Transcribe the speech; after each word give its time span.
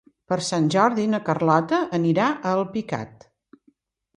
Per 0.31 0.37
Sant 0.45 0.69
Jordi 0.75 1.03
na 1.11 1.19
Carlota 1.27 1.81
anirà 1.99 2.31
a 2.39 2.55
Alpicat. 2.61 3.31